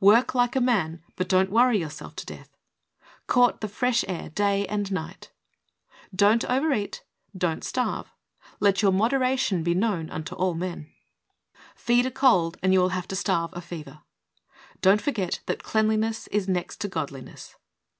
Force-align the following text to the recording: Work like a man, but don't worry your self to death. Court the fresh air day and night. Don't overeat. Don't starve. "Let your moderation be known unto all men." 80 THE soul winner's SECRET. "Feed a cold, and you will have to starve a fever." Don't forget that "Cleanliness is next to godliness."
Work 0.00 0.34
like 0.34 0.56
a 0.56 0.60
man, 0.60 1.00
but 1.14 1.28
don't 1.28 1.48
worry 1.48 1.78
your 1.78 1.90
self 1.90 2.16
to 2.16 2.26
death. 2.26 2.56
Court 3.28 3.60
the 3.60 3.68
fresh 3.68 4.04
air 4.08 4.30
day 4.30 4.66
and 4.66 4.90
night. 4.90 5.30
Don't 6.12 6.44
overeat. 6.46 7.04
Don't 7.38 7.62
starve. 7.62 8.10
"Let 8.58 8.82
your 8.82 8.90
moderation 8.90 9.62
be 9.62 9.74
known 9.74 10.10
unto 10.10 10.34
all 10.34 10.54
men." 10.54 10.80
80 10.80 10.82
THE 10.82 10.82
soul 10.82 11.24
winner's 11.28 11.52
SECRET. 11.86 11.96
"Feed 12.00 12.06
a 12.06 12.10
cold, 12.10 12.56
and 12.64 12.72
you 12.72 12.80
will 12.80 12.88
have 12.88 13.06
to 13.06 13.14
starve 13.14 13.50
a 13.52 13.60
fever." 13.60 14.00
Don't 14.82 15.00
forget 15.00 15.38
that 15.46 15.62
"Cleanliness 15.62 16.26
is 16.32 16.48
next 16.48 16.80
to 16.80 16.88
godliness." 16.88 17.54